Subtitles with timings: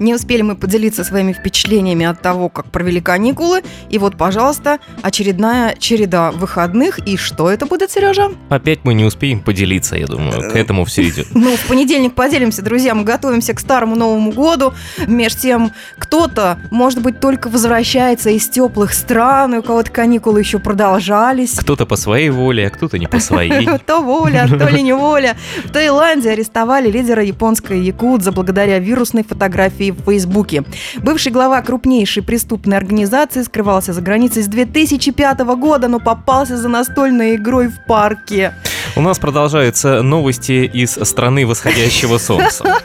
[0.00, 3.62] Не успели мы поделиться своими впечатлениями от того, как провели каникулы.
[3.90, 7.00] И вот, пожалуйста, очередная череда выходных.
[7.00, 8.30] И что это будет, Сережа?
[8.48, 10.50] Опять мы не успеем поделиться, я думаю.
[10.50, 11.26] К этому все идет.
[11.40, 12.94] Ну, в понедельник поделимся, друзья.
[12.94, 14.72] Мы готовимся к старому Новому году.
[15.06, 20.58] Меж тем, кто-то, может быть, только возвращается из теплых стран, и у кого-то каникулы еще
[20.58, 21.56] продолжались.
[21.58, 23.68] Кто-то по своей воле, а кто-то не по своей.
[23.86, 25.36] То воля, то ли не воля.
[25.64, 30.64] В Таиланде арестовали лидера японской якудза благодаря вирусной фотографии в Фейсбуке.
[30.98, 37.36] Бывший глава крупнейшей преступной организации скрывался за границей с 2005 года, но попался за настольной
[37.36, 38.54] игрой в парке.
[38.96, 42.64] У нас продолжаются новости из страны восходящего солнца.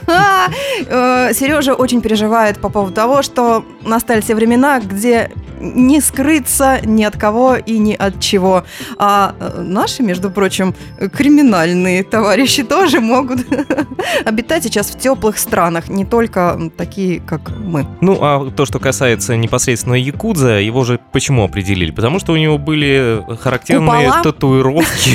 [0.86, 7.04] Э, Сережа очень переживает по поводу того, что настали те времена, где не скрыться ни
[7.04, 8.64] от кого и ни от чего.
[8.98, 10.74] А э, наши, между прочим,
[11.12, 13.40] криминальные товарищи тоже могут
[14.24, 17.86] обитать сейчас в теплых странах, не только такие, как мы.
[18.00, 21.90] Ну, а то, что касается непосредственно Якудза, его же почему определили?
[21.90, 24.22] Потому что у него были характерные Купола?
[24.22, 25.10] татуировки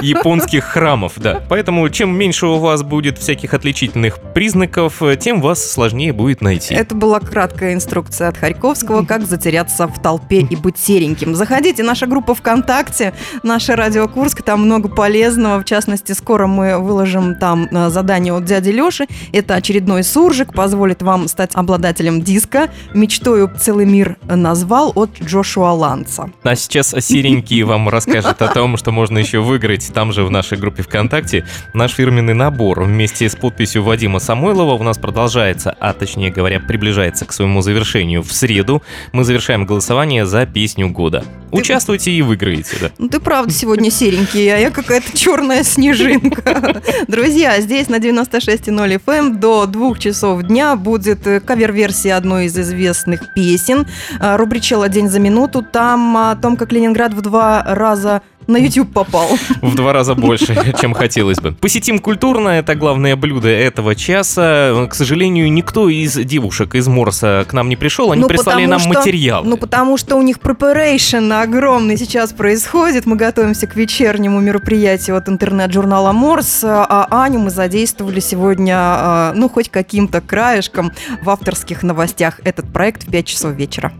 [0.02, 1.40] японских храмов, да.
[1.48, 6.74] Поэтому чем меньше у вас будет всяких отличительных признаков, тем вас сложнее будет найти.
[6.74, 11.34] Это была краткая инструкция от Харьковского, как затеряться в толпе и быть сереньким.
[11.34, 15.60] Заходите, наша группа ВКонтакте, наша Радио Курск, там много полезного.
[15.60, 19.06] В частности, скоро мы выложим там э, задание от дяди Леши.
[19.32, 22.70] Это очередной суржик, позволит вам стать обладателем диска.
[22.94, 26.30] Мечтою целый мир назвал от Джошуа Ланца.
[26.42, 30.58] А сейчас серенький вам расскажет о том, что можно еще выиграть там же в нашей
[30.58, 32.82] группе ВКонтакте наш фирменный набор.
[32.82, 38.22] Вместе с подписью Вадима Самойлова у нас продолжается, а точнее говоря, приближается к своему завершению
[38.22, 38.82] в среду.
[39.12, 41.22] Мы завершаем голосование за песню года.
[41.50, 42.90] Участвуйте и выиграете, да.
[42.96, 46.80] Ну ты правда сегодня серенький, а я какая-то черная снежинка.
[47.08, 53.34] Друзья, здесь на 96.0 FM до двух часов дня будет э, кавер-версия одной из известных
[53.34, 53.86] песен.
[54.18, 55.60] А, Рубричела «День за минуту».
[55.60, 59.28] Там о том, как Ленинград в два раза на YouTube попал.
[59.62, 61.52] В два раза больше, чем хотелось бы.
[61.52, 64.86] Посетим культурно, это главное блюдо этого часа.
[64.90, 68.80] К сожалению, никто из девушек из Морса к нам не пришел, они Ну, прислали нам
[68.80, 69.44] что- материал.
[69.44, 73.06] Ну, потому что у них preparation огромный сейчас происходит.
[73.06, 79.48] Мы готовимся к вечернему мероприятию от интернет-журнала Морс, а Аню мы задействовали сегодня, а, ну,
[79.48, 82.40] хоть каким-то краешком в авторских новостях.
[82.44, 83.92] Этот проект в 5 часов вечера.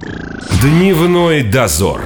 [0.62, 2.00] Дневной дозор.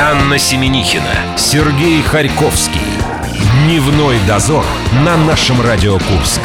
[0.00, 2.80] Анна Семенихина, Сергей Харьковский.
[3.64, 4.64] Дневной дозор
[5.04, 6.40] на нашем Радио Курск.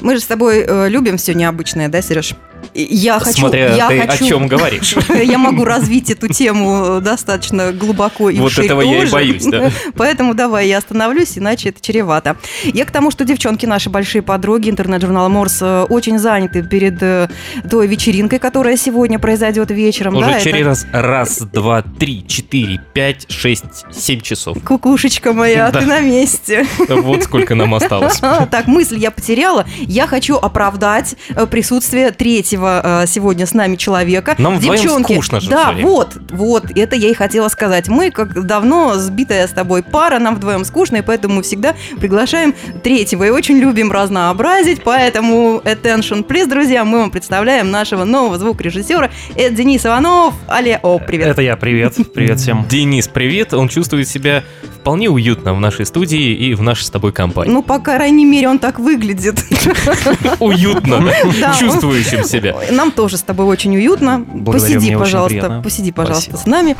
[0.00, 2.34] Мы же с тобой э, любим все необычное, да, Сереж?
[2.74, 4.94] Я хочу, Смотря я ты хочу- о чем говоришь.
[5.22, 9.12] Я могу развить эту тему достаточно глубоко и Вот этого я и тоже.
[9.12, 9.70] боюсь, да.
[9.96, 12.36] Поэтому давай я остановлюсь, иначе это чревато.
[12.64, 17.28] Я к тому, что девчонки, наши большие подруги, интернет-журнал Морс, э, очень заняты перед э,
[17.70, 20.16] той вечеринкой, которая сегодня произойдет вечером.
[20.16, 24.56] Уже да, это через раз, два, три, четыре, пять, шесть, семь часов.
[24.64, 25.80] Кукушечка моя, Да.
[25.80, 26.66] ты на месте.
[26.88, 28.18] Вот сколько нам осталось.
[28.50, 29.66] Так, мысль я потеряла.
[29.80, 32.10] Я хочу оправдать э, присутствие
[32.50, 34.34] третьего э, сегодня с нами человека.
[34.38, 37.88] Нам Девчонки, скучно же Да, вот, вот, это я и хотела сказать.
[37.88, 42.54] Мы, как давно сбитая с тобой пара, нам вдвоем скучно, и поэтому мы всегда приглашаем
[42.82, 44.82] третьего и очень любим разнообразить.
[44.82, 49.10] Поэтому attention, please, друзья, мы вам представляем нашего нового звукорежиссера.
[49.36, 50.34] Это Денис Иванов.
[50.48, 51.28] Але, о, привет.
[51.28, 51.94] Это я, привет.
[52.14, 52.66] Привет всем.
[52.68, 53.54] Денис, привет.
[53.54, 54.42] Он чувствует себя
[54.80, 57.52] вполне уютно в нашей студии и в нашей с тобой компании.
[57.52, 59.44] Ну, по крайней мере, он так выглядит.
[60.40, 61.12] Уютно,
[61.58, 62.56] чувствующим себя.
[62.70, 64.24] Нам тоже с тобой очень уютно.
[64.46, 66.76] Посиди, пожалуйста, посиди, пожалуйста, с нами.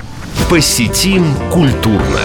[0.49, 2.21] Посетим культурно.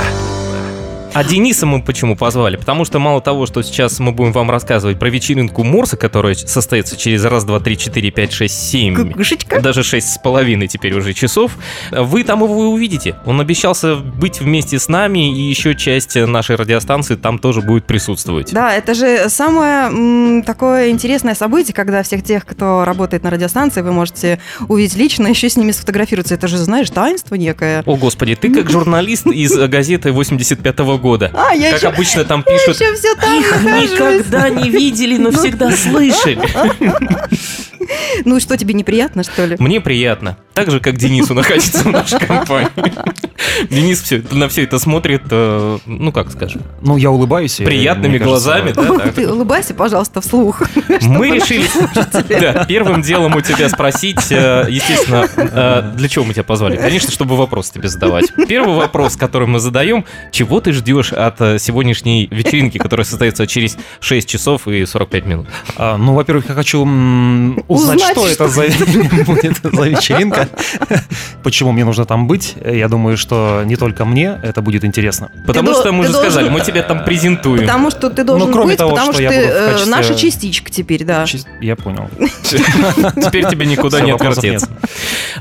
[1.16, 2.58] А Дениса мы почему позвали?
[2.58, 6.98] Потому что мало того, что сейчас мы будем вам рассказывать про вечеринку Морса, которая состоится
[6.98, 9.12] через раз, два, три, четыре, пять, шесть, семь.
[9.12, 9.62] Кукушечка.
[9.62, 11.53] Даже шесть с половиной теперь уже часов.
[11.90, 13.16] Вы там его увидите.
[13.26, 18.52] Он обещался быть вместе с нами, и еще часть нашей радиостанции там тоже будет присутствовать.
[18.52, 23.79] Да, это же самое м, такое интересное событие, когда всех тех, кто работает на радиостанции,
[23.79, 26.34] вы можете увидеть лично, еще с ними сфотографироваться.
[26.34, 27.84] Это же, знаешь, таинство некое.
[27.85, 31.29] О, господи, ты как журналист из газеты 85-го года.
[31.35, 33.91] А, я Как еще, обычно там пишут, еще все там их нахожусь.
[33.91, 36.40] никогда не видели, но всегда слышали.
[38.26, 39.56] Ну что, тебе неприятно, что ли?
[39.59, 40.38] Мне приятно.
[40.53, 42.70] Так же, как Денису находиться в нашей компании.
[43.70, 47.59] Денис все, на все это смотрит, э, ну как скажем, Ну, я улыбаюсь.
[47.59, 48.72] и, приятными мне кажется, глазами.
[48.72, 49.12] да.
[49.12, 50.62] Ты улыбайся, пожалуйста, вслух.
[51.02, 51.66] Мы решили
[52.40, 56.78] да, первым делом у тебя спросить, э, естественно, э, для чего мы тебя позвали?
[56.78, 58.26] Конечно, чтобы вопрос тебе задавать.
[58.48, 63.78] Первый вопрос, который мы задаем, чего ты ждешь от э, сегодняшней вечеринки, которая состоится через
[64.00, 65.48] 6 часов и 45 минут?
[65.78, 68.64] А, ну, во-первых, я хочу м, узнать, Узнать, что, это за,
[69.26, 70.47] будет за вечеринка,
[71.43, 72.55] почему мне нужно там быть.
[72.66, 75.32] Я думаю, что не только мне это будет интересно.
[75.46, 77.61] Потому что мы же должен- сказали, мы тебя там презентуем.
[77.61, 80.16] Потому что ты должен Ну, кроме быть, того, потому что что ты э, качестве- наша
[80.16, 81.26] частичка теперь, да.
[81.61, 82.09] Я понял.
[83.26, 84.70] Теперь тебе никуда не отвертеться.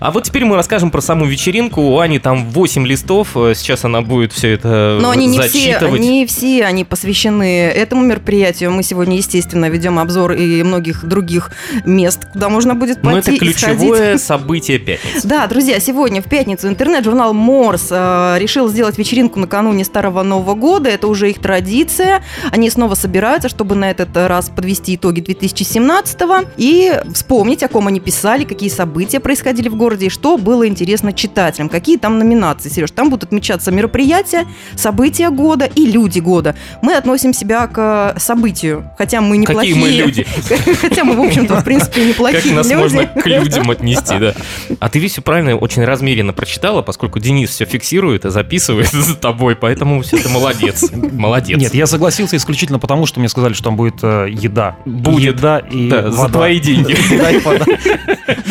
[0.00, 1.80] А вот теперь мы расскажем про саму вечеринку.
[1.80, 3.28] У Ани там 8 листов.
[3.36, 6.00] Э, Сейчас она будет все это Но они не все, зачитывать.
[6.00, 8.70] не все они посвящены этому мероприятию.
[8.72, 11.50] Мы сегодня, естественно, ведем обзор и многих других
[11.84, 13.78] мест, куда можно будет Но пойти это и сходить.
[13.78, 15.26] ключевое событие пятницы.
[15.26, 20.90] Да, друзья, сегодня в пятницу интернет-журнал Морс э, решил сделать вечеринку накануне Старого Нового года.
[20.90, 22.24] Это уже их традиция.
[22.50, 26.18] Они снова собираются, чтобы на этот раз подвести итоги 2017
[26.56, 31.12] и вспомнить, о ком они писали, какие события происходили в городе и что было интересно
[31.12, 31.68] читателям.
[31.68, 32.90] Какие там номинации, Сереж?
[32.90, 34.44] Там будут отмечаться мероприятия,
[34.74, 36.56] события года и люди года.
[36.82, 39.74] Мы относим себя к событию, хотя мы неплохие.
[39.74, 40.26] Какие мы люди?
[40.80, 42.74] Хотя мы, в общем-то, в принципе, неплохие Как нас люди.
[42.80, 44.34] можно к людям отнести, да?
[44.80, 49.56] А ты все правильно, очень размеренно прочитала, поскольку Денис все фиксирует и записывает за тобой,
[49.56, 50.84] поэтому все ты молодец.
[50.92, 51.58] Молодец.
[51.58, 54.76] Нет, я согласился исключительно потому, что мне сказали, что там будет э, еда.
[54.84, 55.36] Будет.
[55.36, 56.32] Еда и Да, за вода.
[56.32, 56.96] твои деньги.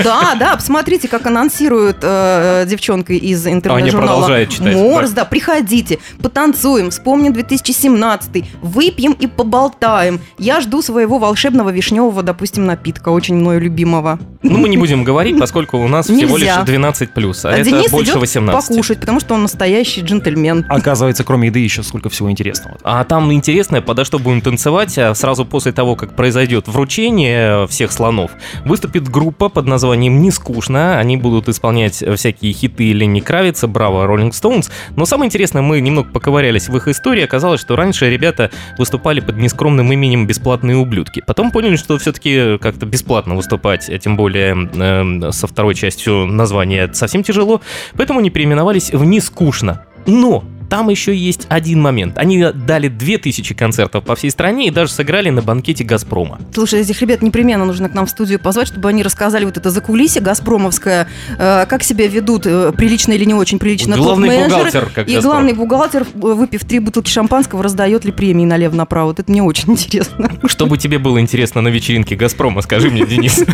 [0.03, 4.27] Да, да, посмотрите, как анонсирует э, девчонка из интернет-журнала
[4.59, 5.25] Морс, да.
[5.25, 10.19] приходите, потанцуем, вспомним 2017, выпьем и поболтаем.
[10.37, 14.19] Я жду своего волшебного вишневого, допустим, напитка, очень мною любимого.
[14.43, 16.63] Ну, мы не будем говорить, поскольку у нас всего лишь Нельзя.
[16.63, 18.69] 12 плюс, а, А это Денис больше идет 18.
[18.69, 20.65] покушать, потому что он настоящий джентльмен.
[20.69, 22.77] Оказывается, кроме еды еще сколько всего интересного.
[22.83, 27.91] А там интересное, подо что будем танцевать, а сразу после того, как произойдет вручение всех
[27.91, 28.31] слонов,
[28.65, 30.99] выступит группа под названием «Не скучно».
[30.99, 34.69] Они будут исполнять всякие хиты Ленни Кравица, Браво, Роллинг Стоунс.
[34.95, 37.23] Но самое интересное, мы немного поковырялись в их истории.
[37.23, 41.23] Оказалось, что раньше ребята выступали под нескромным именем «Бесплатные ублюдки».
[41.25, 46.91] Потом поняли, что все-таки как-то бесплатно выступать, а тем более э, со второй частью названия
[46.93, 47.61] совсем тяжело.
[47.95, 49.85] Поэтому они переименовались в «Не скучно».
[50.05, 52.17] Но там еще есть один момент.
[52.17, 56.39] Они дали 2000 концертов по всей стране и даже сыграли на банкете «Газпрома».
[56.51, 59.69] Слушай, этих ребят непременно нужно к нам в студию позвать, чтобы они рассказали вот это
[59.69, 64.63] закулисье газпромовское, э, как себя ведут, э, прилично или не очень прилично Главный топ-менеджеры.
[64.63, 65.31] бухгалтер, как И «Газпром».
[65.31, 69.09] главный бухгалтер, э, выпив три бутылки шампанского, раздает ли премии налево-направо.
[69.09, 70.31] Вот это мне очень интересно.
[70.45, 73.43] Чтобы тебе было интересно на вечеринке «Газпрома», скажи мне, Денис.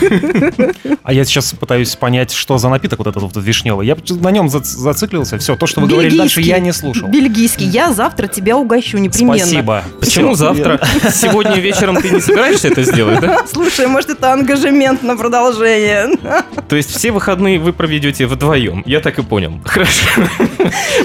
[1.04, 3.88] А я сейчас пытаюсь понять, что за напиток вот этот вот вишневый.
[3.88, 5.38] Я на нем зац- зациклился.
[5.40, 7.09] Все, то, что вы говорили дальше, я не слушал.
[7.10, 7.66] Бельгийский.
[7.66, 9.38] Я завтра тебя угощу непременно.
[9.38, 9.84] Спасибо.
[10.00, 10.80] Почему Всё, завтра?
[11.12, 13.46] Сегодня вечером ты не собираешься это сделать, да?
[13.52, 16.18] Слушай, может, это ангажемент на продолжение.
[16.70, 18.84] То есть все выходные вы проведете вдвоем.
[18.86, 19.60] Я так и понял.
[19.66, 20.08] Хорошо.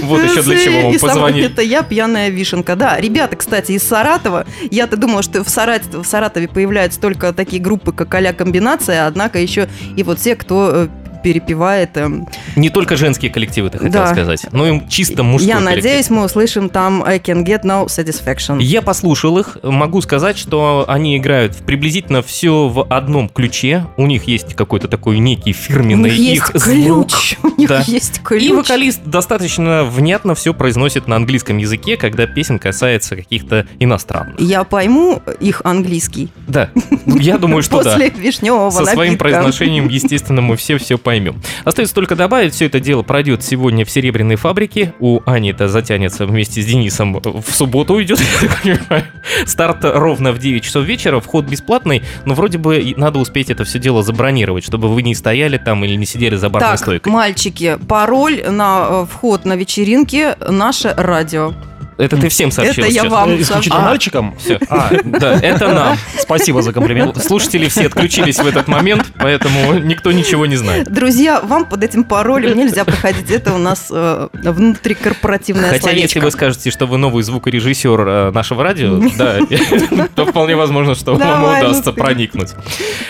[0.03, 1.47] Вот еще для чего вам позвонили.
[1.47, 2.77] Это я, пьяная вишенка.
[2.77, 4.45] Да, ребята, кстати, из Саратова.
[4.71, 10.03] Я-то думала, что в Саратове, появляются только такие группы, как а комбинация, однако еще и
[10.03, 10.89] вот те, кто э,
[11.25, 11.97] перепевает.
[11.97, 12.29] эм.
[12.55, 14.13] Не только женские коллективы, ты хотел Да.
[14.13, 15.85] сказать, но и чисто мужской Я коллектив.
[15.85, 18.63] надеюсь, мы услышим там I can get no satisfaction.
[18.63, 23.87] Я послушал их, могу сказать, что они играют приблизительно все в одном ключе.
[23.97, 27.09] У них есть какой-то такой некий У фирменный них есть их звук.
[27.11, 27.37] ключ.
[27.43, 27.83] У них Да.
[27.87, 28.43] есть ключ.
[28.43, 34.39] И вокалист достаточно внятно все произносит на английском языке, когда песен касается каких-то иностранных.
[34.39, 36.29] Я пойму их английский.
[36.47, 36.69] Да,
[37.07, 37.93] я думаю, что да.
[37.95, 41.14] После вишневого Со своим произношением, естественно, мы все все поймем.
[41.65, 44.95] Остается только добавить, все это дело пройдет сегодня в Серебряной фабрике.
[45.01, 49.05] У Ани это затянется вместе с Денисом в субботу уйдет, я так понимаю.
[49.47, 53.79] Старт ровно в 9 часов вечера, вход бесплатный, но вроде бы надо успеть это все
[53.79, 57.13] дело забронировать, чтобы вы не стояли там или не сидели за барной Так, стойкой.
[57.13, 61.53] мальчики, пароль на э, вход на вечеринке наше радио.
[61.97, 63.13] Это ты всем сообщил Это я сейчас.
[63.13, 63.91] вам Э, Исключительно А.
[63.91, 64.35] мальчикам?
[64.39, 64.59] Все.
[64.69, 65.97] А, Да, это нам.
[66.19, 67.23] спасибо за комплимент.
[67.23, 70.93] Слушатели все отключились в этот момент, поэтому никто ничего не знает.
[70.93, 73.31] Друзья, вам под этим паролем нельзя проходить.
[73.31, 76.21] Это у нас э, внутрикорпоративное Хотя, если словечко.
[76.21, 79.39] вы скажете, что вы новый звукорежиссер э, нашего радио, да,
[80.15, 82.55] то вполне возможно, что вам удастся проникнуть.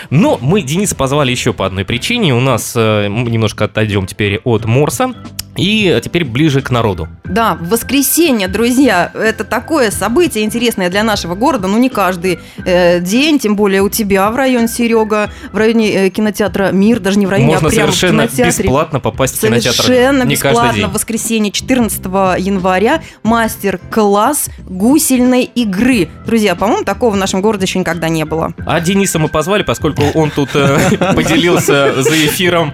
[0.09, 2.33] Но мы Дениса позвали еще по одной причине.
[2.35, 5.13] У нас э, мы немножко отойдем теперь от Морса.
[5.57, 7.07] И теперь ближе к народу.
[7.23, 13.39] Да, воскресенье, друзья, это такое событие интересное для нашего города, ну не каждый э, день,
[13.39, 17.29] тем более у тебя в районе Серега, в районе э, кинотеатра Мир, даже не в
[17.29, 18.63] районе, Можно а прямо совершенно в кинотеатре.
[18.63, 19.83] бесплатно попасть в кинотеатр.
[19.83, 26.09] Совершенно не бесплатно в воскресенье 14 января мастер-класс гусельной игры.
[26.25, 28.53] Друзья, по-моему, такого в нашем городе еще никогда не было.
[28.65, 32.73] А Дениса мы позвали, поскольку он тут э, поделился за эфиром.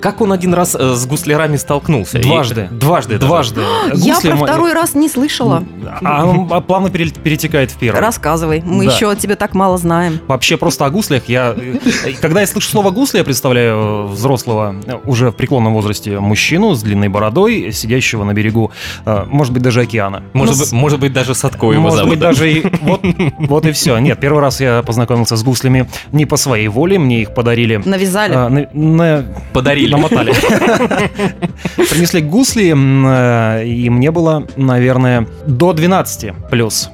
[0.00, 2.18] Как он один раз э, с гуслярами столкнулся?
[2.18, 2.68] И- Дважды.
[2.70, 3.18] Дважды.
[3.18, 3.60] Дважды.
[3.94, 5.64] Я Гусли про второй раз не слышала.
[6.02, 8.00] А он а, плавно пере- перетекает в первый.
[8.00, 8.92] Рассказывай, мы Да.
[8.92, 10.20] еще о тебе так мало знаем.
[10.28, 11.54] Вообще просто о гуслях я...
[11.56, 16.74] э, Когда я слышу слово гусли, я представляю взрослого, э, уже в преклонном возрасте мужчину
[16.74, 18.70] с длинной бородой, сидящего на берегу,
[19.04, 20.22] э, может быть, даже океана.
[20.32, 22.10] Может, Ну, быть, может быть, даже Садко его Может зовут.
[22.10, 22.64] быть, даже и...
[22.82, 23.00] Вот,
[23.38, 23.98] вот и все.
[23.98, 27.80] Нет, первый раз я познакомился с гуслями не по своей воле, мне их подарили...
[27.84, 28.34] Навязали.
[28.34, 29.71] э, на- на- Подарили.
[29.88, 30.32] Намотали.
[31.90, 36.90] Принесли гусли, э, и мне было, наверное, до 12 плюс.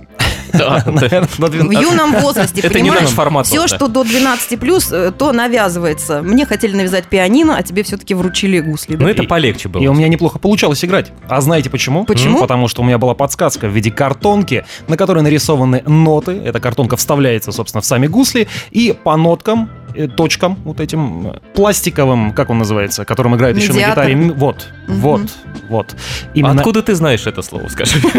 [0.52, 0.92] Да, да.
[0.92, 1.82] Наверное, до В 12.
[1.82, 3.47] юном возрасте, Это не понимаешь, наш формат.
[3.47, 3.68] все, да.
[3.68, 6.23] что до 12 плюс, э, то навязывается.
[6.23, 8.97] Мне хотели навязать пианино, а тебе все-таки вручили гусли.
[8.97, 9.82] Ну, это полегче было.
[9.82, 11.12] И у меня неплохо получалось играть.
[11.28, 12.04] А знаете почему?
[12.04, 12.40] Почему?
[12.40, 16.32] Потому что у меня была подсказка в виде картонки, на которой нарисованы ноты.
[16.44, 18.49] Эта картонка вставляется, собственно, в сами гусли.
[18.70, 19.68] И по ноткам,
[20.16, 24.09] точкам, вот этим э, пластиковым, как он называется, которым играет еще на Медиатор.
[24.09, 24.33] гитаре.
[24.33, 25.00] Вот, Мгм.
[25.00, 25.21] вот,
[25.68, 25.97] вот.
[26.35, 27.99] Именно, Откуда ты знаешь это слово, скажи?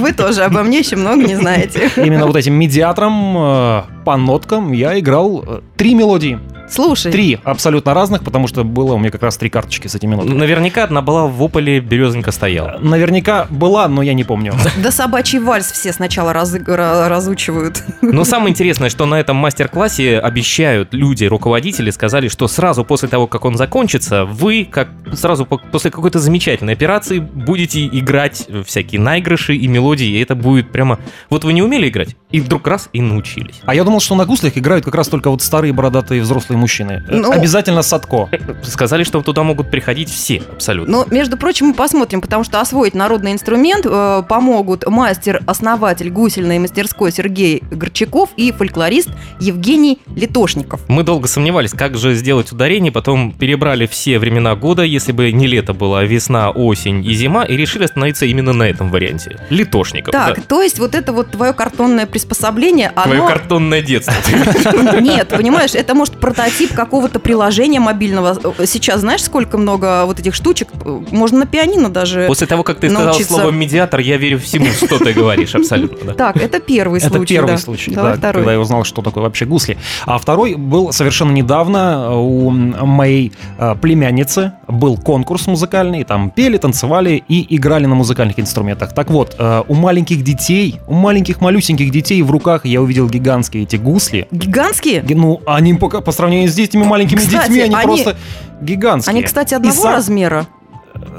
[0.00, 1.90] Вы тоже обо мне еще много не знаете.
[1.96, 6.38] именно вот этим медиатором э, по ноткам я играл э, три мелодии.
[6.70, 10.14] Слушай, Три абсолютно разных, потому что было у меня как раз три карточки с этими
[10.14, 10.36] нотками.
[10.36, 12.78] Наверняка одна была в Ополе березонька стояла.
[12.80, 14.54] Наверняка была, но я не помню.
[14.82, 17.82] да собачий вальс все сначала разы- ра- разучивают.
[18.02, 23.26] Но самое интересное, что на этом мастер-классе обещают люди, руководители, сказали, что сразу после того,
[23.26, 29.56] как он закончится, вы, как сразу по- после какой-то замечательной операции, будете играть всякие наигрыши
[29.56, 30.98] и мелодии, и это будет прямо...
[31.30, 33.60] Вот вы не умели играть, и вдруг раз и научились.
[33.64, 37.02] А я думал, что на гуслях играют как раз только вот старые бородатые взрослые мужчины.
[37.08, 37.32] Э, Ну.
[37.32, 38.28] Обязательно Садко.
[38.62, 40.98] Сказали, что туда могут приходить все абсолютно.
[40.98, 47.12] Но, между прочим, мы посмотрим, потому что освоить народный инструмент э, помогут мастер-основатель гусельной мастерской
[47.12, 49.08] Сергей Горчаков и фольклорист
[49.40, 50.80] Евгений Литошников.
[50.88, 55.46] Мы долго сомневались, как же сделать ударение, потом перебрали все времена года, если бы не
[55.46, 59.38] лето было, а весна, осень и зима, и решили остановиться именно на этом варианте.
[59.50, 60.12] Литошников.
[60.12, 60.42] Так, да.
[60.42, 63.28] то есть вот это вот твое картонное приспособление, Твое оно...
[63.28, 64.14] картонное детство.
[65.00, 68.38] Нет, понимаешь, это может прототип какого-то приложения мобильного.
[68.66, 70.68] Сейчас знаешь, сколько много вот этих штучек?
[71.10, 72.26] Можно на пианино даже.
[72.26, 76.12] После того, как ты сказал слово медиатор, я верю всему, что ты говоришь, абсолютно.
[76.12, 76.14] да.
[76.14, 77.34] Так, это первый Это случай.
[77.34, 77.58] первый да.
[77.58, 78.42] случай, Давай да, второй.
[78.42, 79.76] когда я узнал, что такое вообще гусли.
[80.06, 84.52] А второй был совершенно недавно у моей э, племянницы.
[84.68, 88.94] Был конкурс музыкальный, там пели, танцевали и играли на музыкальных инструментах.
[88.94, 93.64] Так вот, э, у маленьких детей, у маленьких малюсеньких детей в руках я увидел гигантские
[93.64, 94.26] эти гусли.
[94.30, 95.02] Гигантские?
[95.02, 98.16] Ги- Ну, они пока по сравнению с этими маленькими Кстати, детьми, они, они- просто
[98.60, 99.12] гигантские.
[99.14, 100.46] Они, кстати, одного сам- размера.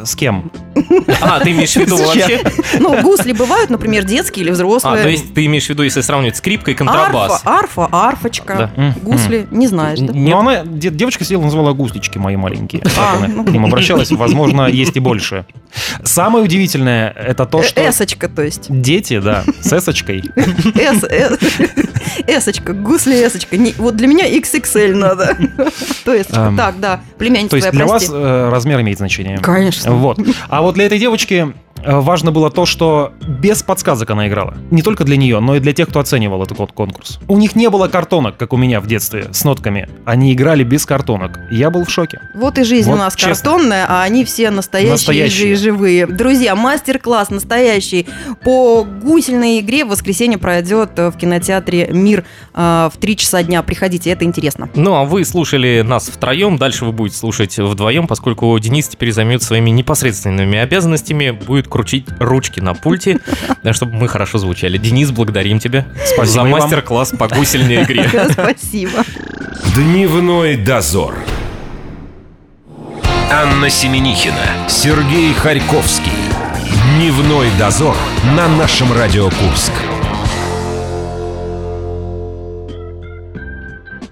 [0.03, 0.51] С кем?
[1.21, 2.41] А, ты имеешь в виду вообще?
[2.79, 5.01] Ну, гусли бывают, например, детские или А, взрослые.
[5.01, 7.41] то есть ты имеешь в виду, если сравнивать скрипка и контрабас.
[7.45, 8.95] Арфа, арфа, арфочка, Да.
[9.01, 10.13] гусли, не знаешь, да?
[10.13, 12.81] Ну, она, де- девочка сидела, называла гуслички мои маленькие.
[12.83, 13.43] Так А, она ну.
[13.45, 15.45] к ним обращалась, возможно, есть и больше.
[16.03, 18.65] Самое удивительное, это то, Э, что Эсочка, то есть.
[18.69, 20.23] дети, да, с эсочкой,
[20.75, 21.37] Эс, э-
[22.27, 23.57] Эсочка, гусли эсочка.
[23.77, 25.37] Вот для меня XXL надо.
[26.05, 29.37] То есть, так, да, племянница то есть для вас э, размер имеет значение.
[29.39, 29.93] Конечно.
[29.93, 30.19] Вот.
[30.49, 31.53] А вот для этой девочки
[31.83, 34.55] важно было то, что без подсказок она играла.
[34.69, 37.19] Не только для нее, но и для тех, кто оценивал этот конкурс.
[37.27, 39.89] У них не было картонок, как у меня в детстве, с нотками.
[40.05, 41.39] Они играли без картонок.
[41.51, 42.19] Я был в шоке.
[42.35, 43.33] Вот и жизнь Вот у нас честно.
[43.51, 45.51] картонная, а они все настоящие, Настоящие.
[45.53, 46.07] и живые.
[46.07, 48.07] Друзья, мастер-класс настоящий
[48.43, 52.23] по гусельной игре в воскресенье пройдет э, в кинотеатре «Мир»
[52.53, 53.63] э, в 3 часа дня.
[53.63, 54.69] Приходите, это интересно.
[54.75, 59.41] Ну, а вы слушали нас втроем, дальше вы будете слушать вдвоем, поскольку Денис теперь займет
[59.43, 63.19] своими непосредственными обязанностями, будет крутить ручки на пульте,
[63.63, 64.77] да, чтобы мы хорошо звучали.
[64.77, 68.09] Денис, благодарим тебя Спасибо за мастер-класс по гусельной игре.
[68.31, 69.03] Спасибо.
[69.75, 71.15] Дневной дозор.
[73.31, 76.11] Анна Семенихина, Сергей Харьковский.
[76.95, 77.95] Дневной дозор
[78.35, 79.71] на нашем Радио Курск.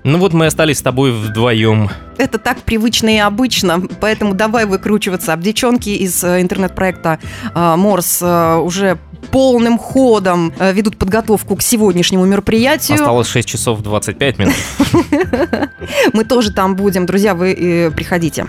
[0.10, 1.90] Ну вот мы остались с тобой вдвоем.
[2.18, 5.38] Это так привычно и обычно, поэтому давай выкручиваться.
[5.38, 7.20] Девчонки из э, интернет-проекта
[7.54, 8.98] э, Морс э, уже
[9.32, 12.96] полным ходом ведут подготовку к сегодняшнему мероприятию.
[12.96, 14.56] Осталось 6 часов 25 минут.
[16.14, 17.06] Мы тоже там будем.
[17.06, 18.48] Друзья, вы приходите.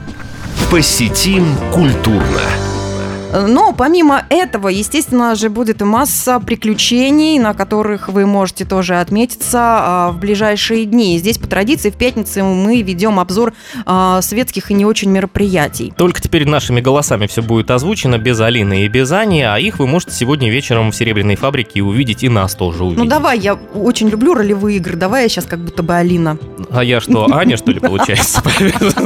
[0.71, 2.41] Посетим культурно.
[3.33, 9.59] Но помимо этого, естественно же, будет и масса приключений, на которых вы можете тоже отметиться
[9.61, 11.19] а, в ближайшие дни.
[11.19, 13.53] Здесь по традиции в пятницу мы ведем обзор
[13.87, 15.93] а, светских и не очень мероприятий.
[15.97, 19.87] Только теперь нашими голосами все будет озвучено, без Алины и без Ани, а их вы
[19.87, 22.99] можете сегодня вечером в Серебряной фабрике увидеть, и нас тоже увидеть.
[22.99, 26.39] Ну давай, я очень люблю ролевые игры, давай я сейчас как будто бы Алина.
[26.71, 28.43] А я что, Аня, что ли, получается?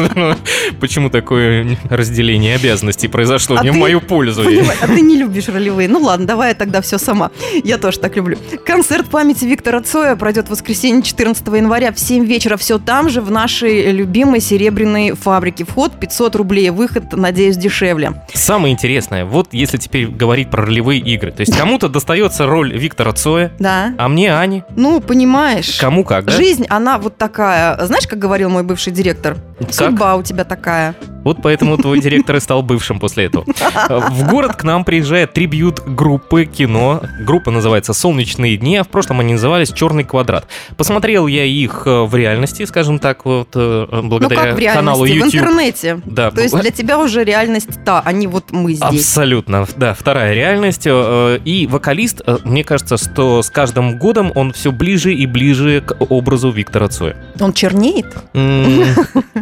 [0.81, 3.57] Почему такое разделение обязанностей произошло?
[3.59, 4.14] А Не в мою пользу.
[4.23, 5.89] Понимаю, а ты не любишь ролевые.
[5.89, 7.31] Ну ладно, давай я тогда все сама.
[7.65, 8.37] Я тоже так люблю.
[8.67, 12.57] Концерт памяти Виктора Цоя пройдет в воскресенье 14 января в 7 вечера.
[12.57, 15.65] Все там же, в нашей любимой серебряной фабрике.
[15.65, 18.23] Вход 500 рублей, выход, надеюсь, дешевле.
[18.33, 23.13] Самое интересное, вот если теперь говорить про ролевые игры, то есть кому-то достается роль Виктора
[23.13, 23.95] Цоя, Да.
[23.99, 25.79] а мне Ани, Ну, понимаешь.
[25.81, 26.33] кому как, да?
[26.33, 27.85] Жизнь, она вот такая.
[27.87, 29.37] Знаешь, как говорил мой бывший директор?
[29.71, 30.95] Судьба у тебя такая.
[31.25, 33.45] Вот поэтому твой директор и стал бывшим после этого.
[33.89, 37.03] В город к нам приезжает трибют группы кино.
[37.21, 40.47] Группа называется «Солнечные дни», а в прошлом они назывались «Черный квадрат».
[40.77, 44.77] Посмотрел я их э, в реальности, скажем так, вот э, Ну, благодаря как в реальности?
[44.79, 45.35] каналу В YouTube.
[45.35, 46.01] интернете.
[46.05, 48.83] Да, То есть для тебя уже реальность та, а не вот мы здесь.
[49.01, 50.83] Абсолютно, да, вторая реальность.
[50.87, 55.97] э, И вокалист, мне кажется, что с каждым годом он все ближе и ближе к
[56.11, 57.17] образу Виктора Цоя.
[57.41, 58.07] Он чернеет?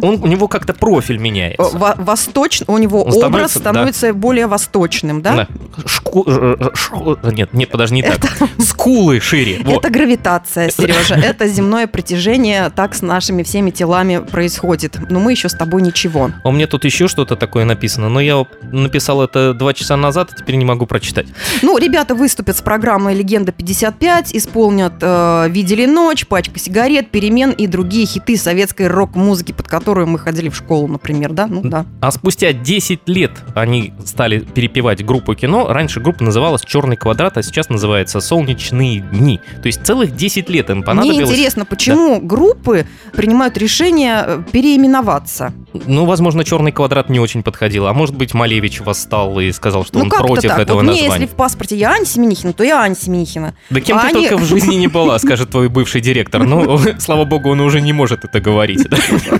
[0.01, 1.72] Он, у него как-то профиль меняется.
[1.73, 2.61] Во- Восточ...
[2.67, 4.13] У него Он образ становится, да.
[4.13, 5.35] более восточным, да?
[5.35, 5.47] Да.
[5.85, 8.19] Шку- э, э, шку- Нет, нет, подожди, не так.
[8.59, 9.59] Скулы шире.
[9.63, 9.79] Вот.
[9.85, 11.15] Это гравитация, Сережа.
[11.23, 12.69] Это земное притяжение.
[12.69, 14.97] Так с нашими всеми телами происходит.
[15.09, 16.31] Но мы еще с тобой ничего.
[16.43, 20.29] А у меня тут еще что-то такое написано, но я написал это два часа назад,
[20.33, 21.27] а теперь не могу прочитать.
[21.61, 27.67] Ну, ребята выступят с программой «Легенда 55», исполнят э, «Видели ночь», «Пачка сигарет», «Перемен» и
[27.67, 31.47] другие хиты советской рок-музыки, под которую мы ходили в школу, например, да?
[31.47, 31.85] Ну, да.
[32.01, 35.67] А спустя 10 лет они стали перепевать группу кино.
[35.69, 39.39] Раньше группа называлась «Черный квадрат», а сейчас называется «Солнечные дни».
[39.61, 41.29] То есть целых 10 лет им Мне понадобилось.
[41.29, 45.53] интересно, почему группы принимают решение э, переименоваться?
[45.87, 47.87] Ну, возможно, «Черный квадрат» не очень подходил.
[47.87, 50.59] А может быть, Малевич восстал и сказал, что ну, он против так.
[50.59, 51.21] этого вот мне, названия.
[51.21, 53.55] если в паспорте я Аня Семенихина, то я Аня Семенихина.
[53.69, 56.43] Да кем А ты они- только в жизни не была, скажет твой бывший директор.
[56.43, 58.87] Ну, слава богу, он уже не может это говорить.
[58.89, 58.97] да?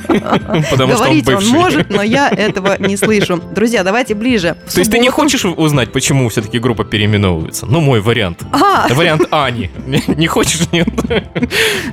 [0.72, 1.52] Потому что он бывший.
[1.52, 3.42] может, но я этого не слышу.
[3.56, 4.56] Друзья, давайте ближе.
[4.68, 7.66] В То есть ты не субботу- хочешь узнать, почему все-таки группа переименовывается?
[7.66, 8.44] Ну, мой вариант.
[8.52, 9.70] А, Вариант Ани.
[10.08, 10.88] Не хочешь, нет?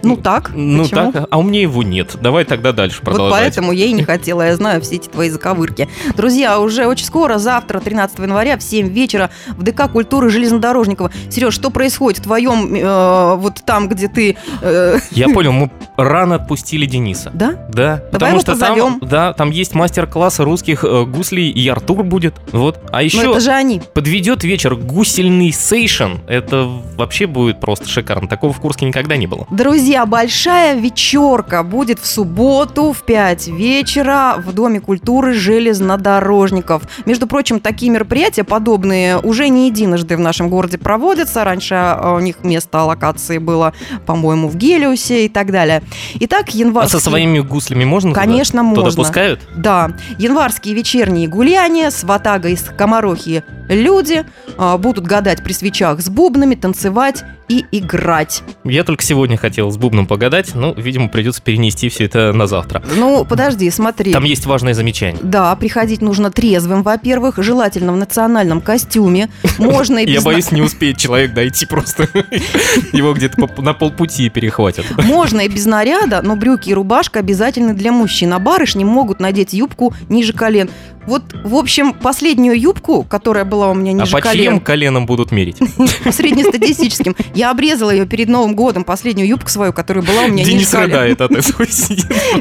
[0.03, 0.51] ну так.
[0.55, 1.13] Ну почему?
[1.13, 2.17] так, а у меня его нет.
[2.21, 3.41] Давай тогда дальше Вот продолжать.
[3.41, 5.89] поэтому я и не хотела, я знаю все эти твои заковырки.
[6.17, 11.11] Друзья, уже очень скоро, завтра, 13 января, в 7 вечера в ДК культуры Железнодорожникова.
[11.31, 14.37] Сереж, что происходит в твоем, э, вот там, где ты...
[14.63, 17.31] э, Я понял, мы рано отпустили Дениса.
[17.35, 17.67] да?
[17.71, 19.01] Да, потому что позовем.
[19.01, 19.75] там, да, там есть
[20.11, 22.35] мастер-класс русских э, гуслей, и Артур будет.
[22.53, 22.79] Вот.
[22.91, 23.81] А Но еще Ну, это же они.
[23.95, 26.17] подведет вечер гусельный сейшн.
[26.27, 28.29] Это вообще будет просто шикарно.
[28.29, 29.47] Такого в Курске никогда не было.
[29.51, 36.83] Друзья, большая вечерка будет в субботу в 5 вечера в Доме культуры железнодорожников.
[37.07, 41.45] Между прочим, такие мероприятия подобные уже не единожды в нашем городе проводятся.
[41.45, 43.73] Раньше э, у них место локации было,
[44.07, 45.83] по-моему, в Гелиусе и так далее.
[46.21, 46.99] Итак, А январский...
[46.99, 48.21] со своими гуслями можно туда?
[48.21, 49.03] Конечно, Туда можно.
[49.03, 49.41] пускают?
[49.57, 53.45] Да, январские вечерние гуляния с ватагой из Комарохи.
[53.69, 54.25] Люди
[54.59, 58.45] э, будут гадать при свечах с бубнами, танцевать и играть.
[58.63, 62.81] Я только сегодня хотел с бубном погадать, но, видимо, придется перенести все это на завтра.
[62.97, 64.13] Ну, подожди, смотри.
[64.13, 65.21] Там есть важное замечание.
[65.21, 69.31] Да, приходить нужно трезвым, во-первых, желательно в национальном костюме.
[69.59, 70.15] Можно и без...
[70.15, 72.09] Я боюсь, не успеет человек дойти просто.
[72.93, 74.87] Его где-то по- на полпути перехватят.
[75.03, 79.55] Можно и без наряда, но брюки и рубашка обязательны для мужчин, а барышни могут надеть
[79.55, 80.71] юбку ниже колен.
[81.07, 85.07] Вот, в общем, последнюю юбку, которая была у меня А ниже по чьим колен, коленам
[85.07, 85.57] будут мерить?
[86.13, 90.73] среднестатистическим, я обрезала ее перед Новым годом, последнюю юбку свою, которая была у меня Денис
[90.75, 91.67] рыдает от этого.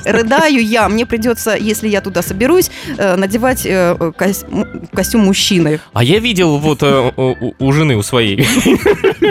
[0.04, 0.90] Рыдаю я.
[0.90, 4.12] Мне придется, если я туда соберусь, э, надевать э,
[4.92, 5.80] костюм мужчины.
[5.94, 8.46] А я видел вот э, у жены у своей.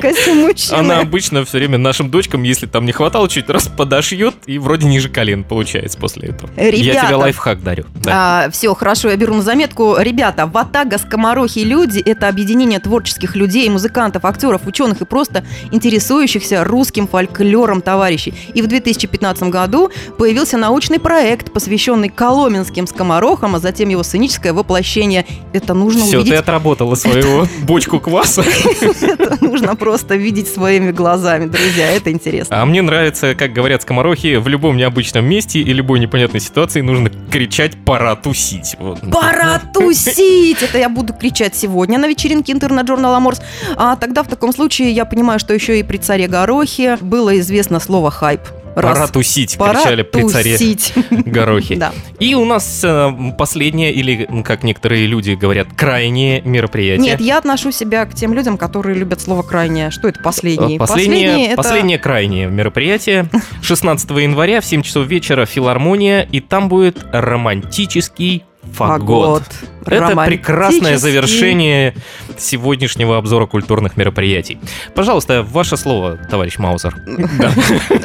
[0.00, 0.78] Костюм мужчины.
[0.78, 4.87] Она обычно все время нашим дочкам, если там не хватало, чуть раз подошьет и вроде
[4.87, 6.50] ниже колен получается после этого.
[6.57, 7.07] Я Ребята.
[7.07, 7.85] тебе лайфхак дарю.
[7.94, 8.48] Да.
[8.52, 9.96] все, хорошо, я беру на заметку.
[9.98, 17.07] Ребята, Ватага, Скоморохи, люди– это объединение творческих людей, музыкантов, актеров, ученых и просто интересующихся русским
[17.09, 18.35] фольклором товарищей.
[18.55, 25.27] И в 2015 году появился научный проект, посвященный коломенским скоморохам, а затем его сценическое воплощение.
[25.53, 26.35] Это нужно Все, увидеть.
[26.35, 28.42] ты отработала свою бочку кваса.
[28.42, 31.90] Это нужно просто видеть своими глазами, друзья.
[31.90, 32.61] Это интересно.
[32.61, 37.11] А мне нравится, как говорят скоморохи, в любом необычном месте и любой непонятной ситуации нужно
[37.31, 38.77] кричать «пора тусить».
[38.79, 39.01] Вот.
[39.11, 40.62] Пора тусить!
[40.62, 43.40] Это я буду кричать сегодня на вечеринке интернет-журнала Морс.
[43.77, 47.81] А тогда в таком случае я понимаю, что еще и при царе Горохе было известно
[47.81, 48.40] слово «хайп».
[48.77, 48.94] Раз.
[48.96, 50.92] Пора тусить, Пора кричали при царе тусить.
[51.11, 51.74] Горохи.
[51.74, 51.90] Да.
[52.20, 57.05] И у нас э, последнее, или, как некоторые люди говорят, крайнее мероприятие.
[57.05, 59.90] Нет, я отношу себя к тем людям, которые любят слово «крайнее».
[59.90, 60.77] Что это последний?
[60.77, 63.27] Э, Последнее, это- последнее крайнее мероприятие.
[63.62, 69.44] 16 января в 7 часов вечера филармония, и там будет романтический фагот.
[69.87, 71.94] Это прекрасное завершение
[72.37, 74.59] сегодняшнего обзора культурных мероприятий.
[74.94, 76.96] Пожалуйста, ваше слово, товарищ Маузер.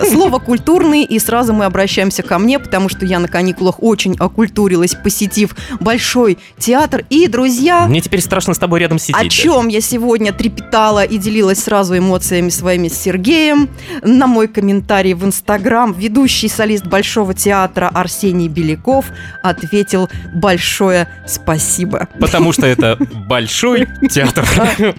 [0.10, 4.96] Слово «культурный», и сразу мы обращаемся ко мне, потому что я на каникулах очень окультурилась,
[4.96, 7.06] посетив Большой театр.
[7.10, 9.22] И, друзья, Мне теперь страшно с тобой рядом сидеть.
[9.22, 13.70] О чем я сегодня трепетала и делилась сразу эмоциями своими с Сергеем.
[14.02, 19.06] На мой комментарий в Инстаграм ведущий солист Большого театра Арсений Беляков
[19.42, 20.10] ответил
[20.54, 22.08] большое спасибо.
[22.20, 24.46] Потому что это большой театр.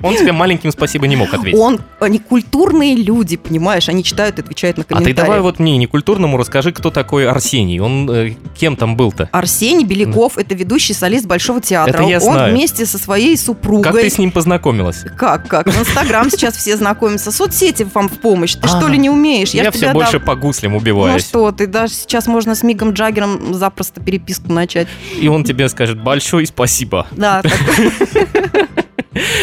[0.02, 1.58] Он тебе маленьким спасибо не мог ответить.
[1.58, 5.14] Он, они культурные люди, понимаешь, они читают и отвечают на А ты комментарии.
[5.14, 7.78] давай вот мне, некультурному, расскажи, кто такой Арсений.
[7.78, 9.28] Он э, кем там был-то?
[9.32, 11.92] Арсений Беляков– это ведущий солист Большого театра.
[11.92, 12.52] Это я Он знаю.
[12.52, 13.92] вместе со своей супругой...
[13.92, 15.04] Как ты с ним познакомилась?
[15.16, 15.68] Как, как?
[15.68, 17.30] В Инстаграм сейчас все знакомятся.
[17.30, 18.54] Соцсети вам в помощь.
[18.54, 19.50] Ты А, что ли не умеешь?
[19.50, 21.22] Я, все больше по гуслям Ну убиваюсь.
[21.26, 24.88] что ты, даже сейчас можно с Мигом Джаггером запросто переписку начать.
[25.20, 27.06] И он тебе скажет большое спасибо.
[27.12, 27.52] Да, так.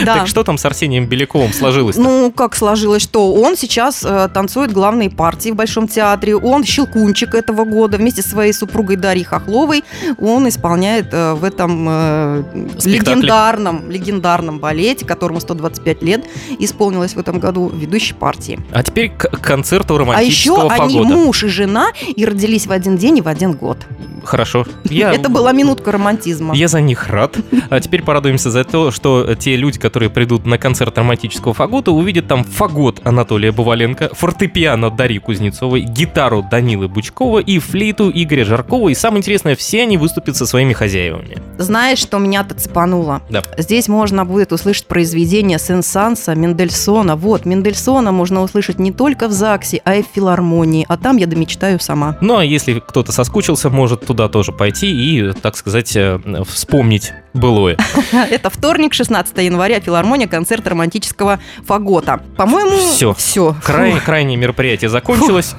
[0.05, 0.17] Да.
[0.17, 1.95] Так что там с Арсением Беляковым сложилось?
[1.95, 6.35] Ну, как сложилось, что он сейчас э, танцует главные партии в Большом театре.
[6.35, 9.83] Он щелкунчик этого года вместе со своей супругой Дарьей Хохловой.
[10.19, 12.43] Он исполняет э, в этом э,
[12.83, 16.25] легендарном, легендарном балете, которому 125 лет,
[16.59, 18.59] исполнилось в этом году ведущей партии.
[18.71, 22.97] А теперь к концерту А еще романтического они муж и жена и родились в один
[22.97, 23.77] день и в один год.
[24.23, 24.65] Хорошо.
[24.85, 25.13] Я...
[25.13, 26.55] Это была минутка романтизма.
[26.55, 27.37] Я за них рад.
[27.69, 32.27] А теперь порадуемся за то, что те люди, которые придут на концерт романтического фагота, увидят
[32.27, 38.89] там фагот Анатолия Буваленко, фортепиано Дарьи Кузнецовой, гитару Данилы Бучкова и флейту Игоря Жаркова.
[38.89, 41.37] И самое интересное, все они выступят со своими хозяевами.
[41.57, 43.21] Знаешь, что меня-то цепануло?
[43.29, 43.43] Да.
[43.57, 47.15] Здесь можно будет услышать произведение Сен-Санса, Мендельсона.
[47.15, 50.85] Вот, Мендельсона можно услышать не только в ЗАГСе, а и в филармонии.
[50.87, 52.17] А там я домечтаю сама.
[52.21, 57.77] Ну а если кто-то соскучился, может туда тоже пойти и, так сказать, э, вспомнить былое.
[58.11, 62.21] Это вторник, 16 января, филармония, концерт романтического фагота.
[62.35, 63.13] По-моему, Всё.
[63.13, 63.55] Все.
[63.63, 65.55] Крайне, крайнее мероприятие закончилось.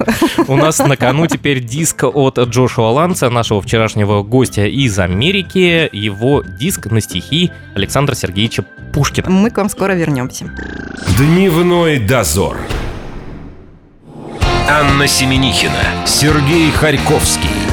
[0.47, 5.89] У нас на кону теперь диск от Джошуа Ланца, нашего вчерашнего гостя из Америки.
[5.91, 9.31] Его диск на стихи Александра Сергеевича Пушкина.
[9.31, 10.51] Мы к вам скоро вернемся.
[11.17, 12.57] Дневной дозор.
[14.69, 17.72] Анна Семенихина, Сергей Харьковский.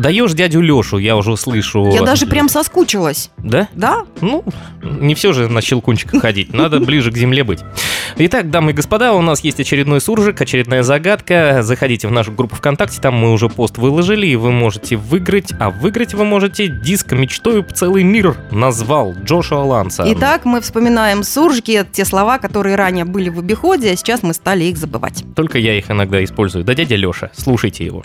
[0.00, 1.90] Даешь дядю Лешу, я уже слышу.
[1.92, 3.30] Я даже прям соскучилась.
[3.36, 3.68] Да?
[3.74, 4.06] Да?
[4.22, 4.42] Ну,
[4.82, 7.60] не все же на щелкунчиках ходить, надо ближе к земле быть.
[8.16, 11.58] Итак, дамы и господа, у нас есть очередной суржик, очередная загадка.
[11.60, 15.52] Заходите в нашу группу ВКонтакте, там мы уже пост выложили, и вы можете выиграть.
[15.60, 20.04] А выиграть вы можете диск «Мечтою целый мир» назвал Джошуа Ланса.
[20.06, 24.64] Итак, мы вспоминаем суржики, те слова, которые ранее были в обиходе, а сейчас мы стали
[24.64, 25.24] их забывать.
[25.36, 26.64] Только я их иногда использую.
[26.64, 28.02] Да дядя Леша, слушайте его.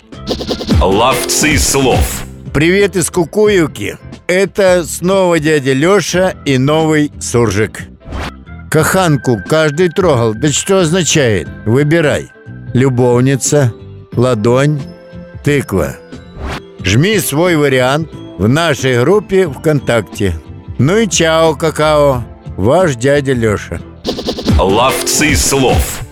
[0.80, 2.24] Ловцы слов.
[2.52, 3.96] Привет из Кукуевки.
[4.26, 7.84] Это снова дядя Леша и новый суржик.
[8.70, 10.34] Каханку каждый трогал.
[10.34, 11.48] Да что означает?
[11.64, 12.30] Выбирай.
[12.74, 13.72] Любовница,
[14.12, 14.78] ладонь,
[15.42, 15.96] тыква.
[16.84, 20.34] Жми свой вариант в нашей группе ВКонтакте.
[20.78, 22.22] Ну и чао, какао.
[22.58, 23.80] Ваш дядя Леша.
[24.58, 26.05] Ловцы слов.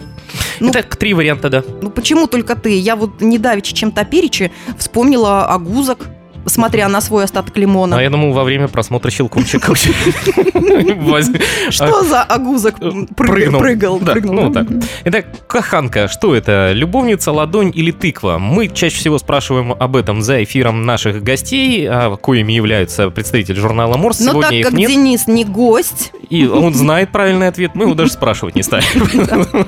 [0.60, 1.62] Ну- Итак, три варианта, да.
[1.82, 2.78] Ну почему только ты?
[2.78, 6.06] Я вот недавеча чем-то перечи вспомнила о гузок,
[6.46, 7.98] смотря на свой остаток лимона.
[7.98, 9.74] А я думал, во время просмотра щелкунчика.
[11.70, 13.60] Что за огузок прыг- Прыгнул.
[13.60, 13.98] прыгал?
[13.98, 14.34] Прыгнул?
[14.44, 14.66] ну так.
[15.04, 16.72] Итак, каханка, что это?
[16.72, 18.38] Любовница, ладонь или тыква?
[18.38, 23.96] Мы чаще всего спрашиваем об этом за эфиром наших гостей, а коими являются представители журнала
[23.96, 24.20] Морс.
[24.20, 28.12] Но Сегодня так как Денис не гость, и он знает правильный ответ, мы его даже
[28.12, 28.84] спрашивать не станем.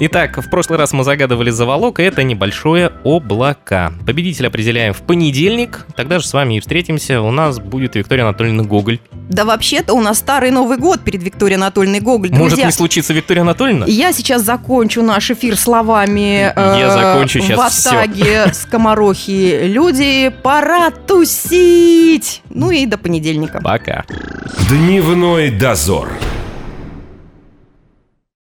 [0.00, 3.92] Итак, в прошлый раз мы загадывали заволок, и это небольшое облако.
[4.06, 7.20] Победитель определяем в понедельник, тогда же с вами и встретимся.
[7.20, 9.00] У нас будет Виктория Анатольевна Гоголь.
[9.28, 12.30] Да вообще-то у нас старый Новый год перед Викторией Анатольевной Гоголь.
[12.30, 13.86] Может Друзья, не случиться Виктория Анатольевна?
[13.86, 17.86] Я сейчас закончу наш эфир словами э, Я закончу щас в.
[17.88, 22.42] Атаге скоморохи люди, пора тусить!
[22.50, 23.60] Ну и до понедельника.
[23.62, 24.04] Пока.
[24.70, 26.08] Дневной дозор.